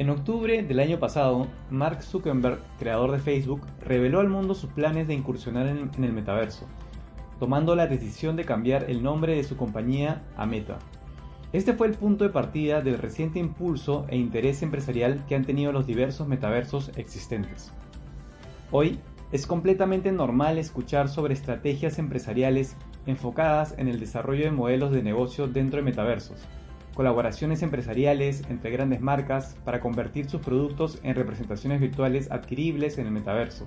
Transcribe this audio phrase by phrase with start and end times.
[0.00, 5.06] En octubre del año pasado, Mark Zuckerberg, creador de Facebook, reveló al mundo sus planes
[5.06, 6.64] de incursionar en, el metaverso,
[7.38, 10.78] tomando la decisión de cambiar el nombre de su compañía a Meta.
[11.52, 15.70] Este fue el punto de partida del reciente impulso e interés empresarial que han tenido
[15.70, 17.70] los diversos metaversos existentes.
[18.70, 19.00] Hoy
[19.32, 25.46] es completamente normal escuchar sobre estrategias empresariales enfocadas en el desarrollo de modelos de negocio
[25.46, 26.48] dentro de metaversos,
[26.94, 33.12] colaboraciones empresariales entre grandes marcas para convertir sus productos en representaciones virtuales adquiribles en el
[33.12, 33.66] metaverso,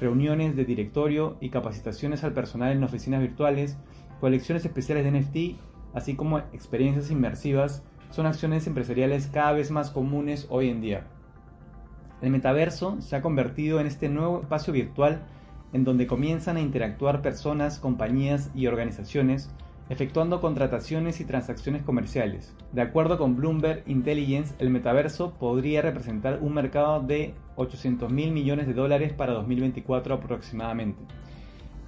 [0.00, 3.76] reuniones de directorio y capacitaciones al personal en oficinas virtuales,
[4.20, 5.60] colecciones especiales de NFT,
[5.94, 11.06] así como experiencias inmersivas, son acciones empresariales cada vez más comunes hoy en día.
[12.22, 15.22] El metaverso se ha convertido en este nuevo espacio virtual
[15.72, 19.50] en donde comienzan a interactuar personas, compañías y organizaciones
[19.88, 22.54] efectuando contrataciones y transacciones comerciales.
[22.72, 28.66] De acuerdo con Bloomberg Intelligence, el metaverso podría representar un mercado de 800 mil millones
[28.66, 31.00] de dólares para 2024 aproximadamente.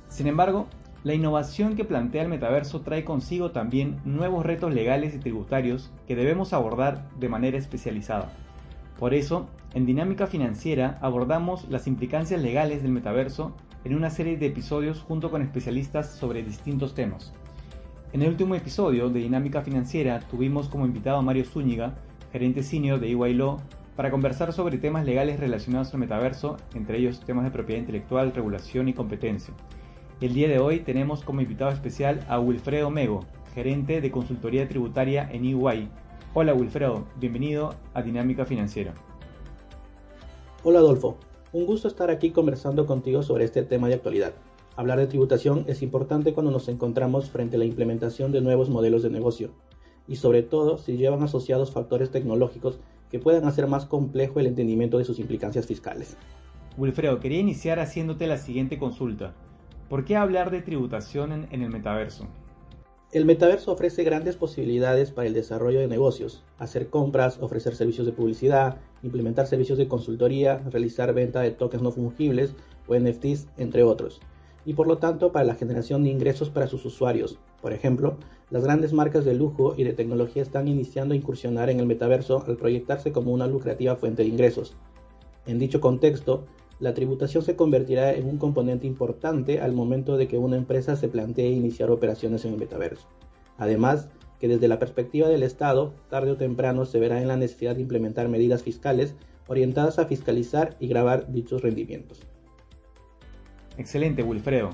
[0.08, 0.68] Sin embargo,
[1.04, 6.16] la innovación que plantea el metaverso trae consigo también nuevos retos legales y tributarios que
[6.16, 8.32] debemos abordar de manera especializada.
[8.98, 13.54] Por eso, en Dinámica Financiera abordamos las implicancias legales del metaverso
[13.84, 17.32] en una serie de episodios junto con especialistas sobre distintos temas.
[18.10, 21.92] En el último episodio de Dinámica Financiera tuvimos como invitado a Mario Zúñiga,
[22.32, 23.58] gerente senior de EY Law,
[23.96, 28.88] para conversar sobre temas legales relacionados al metaverso, entre ellos temas de propiedad intelectual, regulación
[28.88, 29.52] y competencia.
[30.22, 35.28] El día de hoy tenemos como invitado especial a Wilfredo Mego, gerente de consultoría tributaria
[35.30, 35.90] en EY.
[36.32, 38.94] Hola Wilfredo, bienvenido a Dinámica Financiera.
[40.64, 41.18] Hola Adolfo,
[41.52, 44.32] un gusto estar aquí conversando contigo sobre este tema de actualidad.
[44.78, 49.02] Hablar de tributación es importante cuando nos encontramos frente a la implementación de nuevos modelos
[49.02, 49.50] de negocio,
[50.06, 52.78] y sobre todo si llevan asociados factores tecnológicos
[53.10, 56.16] que puedan hacer más complejo el entendimiento de sus implicancias fiscales.
[56.76, 59.34] Wilfredo, quería iniciar haciéndote la siguiente consulta.
[59.88, 62.28] ¿Por qué hablar de tributación en, en el metaverso?
[63.10, 68.12] El metaverso ofrece grandes posibilidades para el desarrollo de negocios, hacer compras, ofrecer servicios de
[68.12, 72.54] publicidad, implementar servicios de consultoría, realizar venta de tokens no fungibles
[72.86, 74.20] o NFTs, entre otros
[74.68, 77.38] y por lo tanto para la generación de ingresos para sus usuarios.
[77.62, 78.18] Por ejemplo,
[78.50, 82.44] las grandes marcas de lujo y de tecnología están iniciando a incursionar en el metaverso
[82.46, 84.76] al proyectarse como una lucrativa fuente de ingresos.
[85.46, 86.44] En dicho contexto,
[86.80, 91.08] la tributación se convertirá en un componente importante al momento de que una empresa se
[91.08, 93.08] plantee iniciar operaciones en el metaverso.
[93.56, 97.74] Además, que desde la perspectiva del Estado, tarde o temprano se verá en la necesidad
[97.74, 99.14] de implementar medidas fiscales
[99.46, 102.20] orientadas a fiscalizar y grabar dichos rendimientos.
[103.78, 104.70] Excelente, Wilfredo.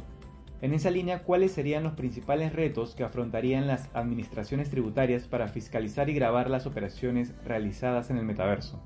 [0.63, 6.09] En esa línea, ¿cuáles serían los principales retos que afrontarían las administraciones tributarias para fiscalizar
[6.09, 8.83] y grabar las operaciones realizadas en el metaverso?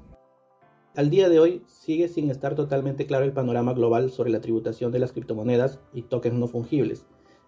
[0.96, 4.90] Al día de hoy sigue sin estar totalmente claro el panorama global sobre la tributación
[4.90, 7.06] de las criptomonedas y tokens no fungibles,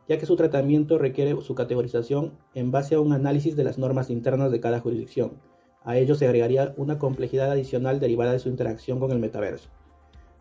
[0.08, 4.10] ya que su tratamiento requiere su categorización en base a un análisis de las normas
[4.10, 5.40] internas de cada jurisdicción.
[5.82, 9.70] A ello se agregaría una complejidad adicional derivada de su interacción con el metaverso.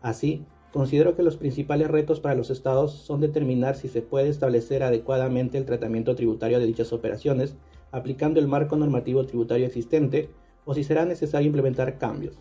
[0.00, 4.84] Así, Considero que los principales retos para los estados son determinar si se puede establecer
[4.84, 7.56] adecuadamente el tratamiento tributario de dichas operaciones,
[7.90, 10.30] aplicando el marco normativo tributario existente,
[10.64, 12.38] o si será necesario implementar cambios,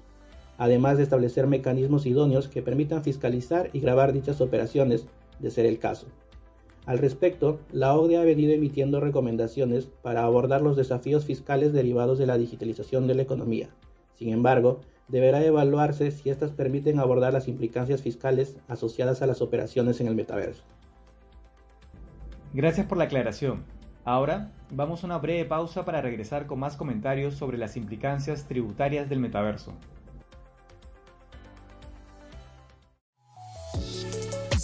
[0.59, 5.07] además de establecer mecanismos idóneos que permitan fiscalizar y grabar dichas operaciones,
[5.39, 6.05] de ser el caso.
[6.85, 12.25] Al respecto, la OCDE ha venido emitiendo recomendaciones para abordar los desafíos fiscales derivados de
[12.25, 13.69] la digitalización de la economía.
[14.15, 19.99] Sin embargo, deberá evaluarse si éstas permiten abordar las implicancias fiscales asociadas a las operaciones
[19.99, 20.63] en el metaverso.
[22.53, 23.63] Gracias por la aclaración.
[24.05, 29.09] Ahora vamos a una breve pausa para regresar con más comentarios sobre las implicancias tributarias
[29.09, 29.73] del metaverso.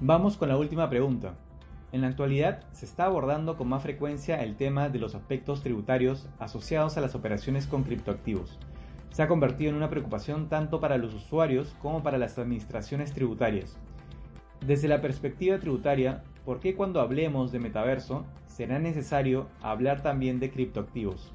[0.00, 1.36] Vamos con la última pregunta.
[1.90, 6.28] En la actualidad se está abordando con más frecuencia el tema de los aspectos tributarios
[6.38, 8.58] asociados a las operaciones con criptoactivos.
[9.10, 13.78] Se ha convertido en una preocupación tanto para los usuarios como para las administraciones tributarias.
[14.60, 20.50] Desde la perspectiva tributaria, ¿por qué cuando hablemos de metaverso será necesario hablar también de
[20.50, 21.32] criptoactivos?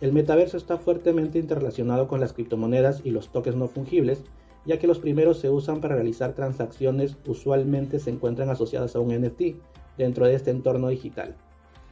[0.00, 4.24] El metaverso está fuertemente interrelacionado con las criptomonedas y los tokens no fungibles,
[4.66, 9.14] ya que los primeros se usan para realizar transacciones usualmente se encuentran asociadas a un
[9.14, 9.56] NFT
[9.96, 11.36] dentro de este entorno digital.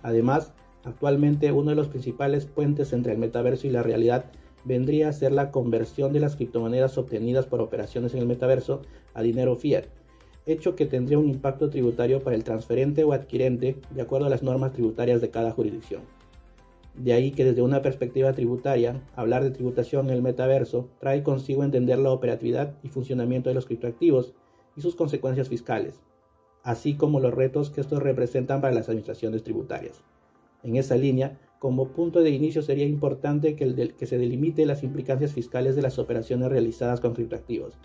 [0.02, 0.52] Además,
[0.84, 4.26] actualmente uno de los principales puentes entre el metaverso y la realidad
[4.64, 8.82] vendría a ser la conversión de las criptomonedas obtenidas por operaciones en el metaverso
[9.14, 9.84] a dinero fiat,
[10.46, 14.42] hecho que tendría un impacto tributario para el transferente o adquirente de acuerdo a las
[14.42, 16.17] normas tributarias de cada jurisdicción.
[16.98, 21.62] De ahí que desde una perspectiva tributaria, hablar de tributación en el metaverso trae consigo
[21.62, 24.34] entender la operatividad y funcionamiento de los criptoactivos
[24.76, 26.00] y sus consecuencias fiscales,
[26.64, 30.02] así como los retos que estos representan para las administraciones tributarias.
[30.64, 35.76] En esa línea, como punto de inicio sería importante que, se delimite las implicancias fiscales
[35.76, 37.78] de las operaciones realizadas con criptoactivos,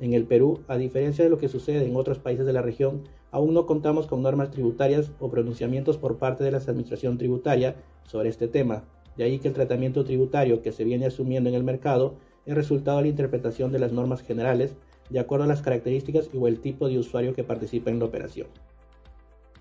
[0.00, 3.02] en el Perú, a diferencia de lo que sucede en otros países de la región,
[3.30, 8.30] aún no contamos con normas tributarias o pronunciamientos por parte de la Administración Tributaria sobre
[8.30, 8.84] este tema,
[9.16, 12.14] de ahí que el tratamiento tributario que se viene asumiendo en el mercado
[12.46, 14.74] es resultado de la interpretación de las normas generales
[15.10, 18.46] de acuerdo a las características o el tipo de usuario que participa en la operación.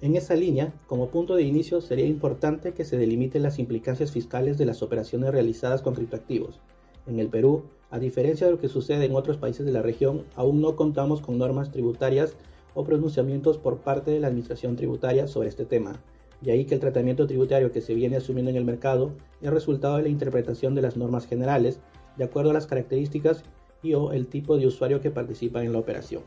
[0.01, 4.57] En esa línea, como punto de inicio, sería importante que se delimiten las implicancias fiscales
[4.57, 6.61] de las operaciones realizadas con criptoactivos.
[7.05, 10.25] En el Perú, a diferencia de lo que sucede en otros países de la región,
[10.35, 12.35] aún no contamos con normas tributarias
[12.73, 15.99] o pronunciamientos por parte de la Administración Tributaria sobre este tema,
[16.41, 19.97] de ahí que el tratamiento tributario que se viene asumiendo en el mercado es resultado
[19.97, 21.79] de la interpretación de las normas generales
[22.15, 23.43] de acuerdo a las características
[23.81, 26.23] y o el tipo de usuario que participa en la operación.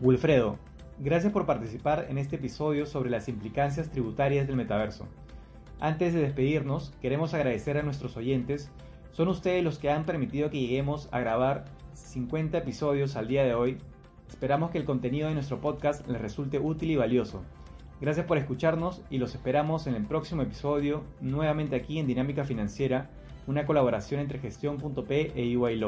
[0.00, 0.58] Wilfredo,
[0.98, 5.06] gracias por participar en este episodio sobre las implicancias tributarias del metaverso.
[5.80, 8.70] Antes de despedirnos, queremos agradecer a nuestros oyentes.
[9.10, 13.54] Son ustedes los que han permitido que lleguemos a grabar 50 episodios al día de
[13.54, 13.78] hoy.
[14.28, 17.42] Esperamos que el contenido de nuestro podcast les resulte útil y valioso.
[18.00, 23.10] Gracias por escucharnos y los esperamos en el próximo episodio, nuevamente aquí en Dinámica Financiera,
[23.46, 25.80] una colaboración entre gestión.p e EY